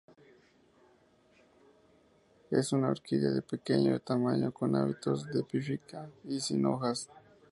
Es 2.49 2.73
una 2.73 2.89
orquídea 2.89 3.29
de 3.29 3.43
pequeño 3.43 3.93
de 3.93 3.99
tamaño, 3.99 4.51
con 4.51 4.75
hábitos 4.75 5.27
de 5.27 5.41
epífita 5.41 6.09
y 6.27 6.39
sin 6.39 6.65
hojas. 6.65 7.07